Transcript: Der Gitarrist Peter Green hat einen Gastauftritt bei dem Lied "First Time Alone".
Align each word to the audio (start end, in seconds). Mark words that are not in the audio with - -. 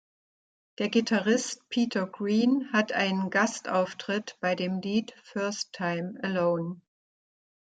Der 0.79 0.89
Gitarrist 0.89 1.69
Peter 1.69 2.07
Green 2.07 2.73
hat 2.73 2.91
einen 2.91 3.29
Gastauftritt 3.29 4.35
bei 4.39 4.55
dem 4.55 4.79
Lied 4.81 5.13
"First 5.21 5.73
Time 5.73 6.15
Alone". 6.23 6.81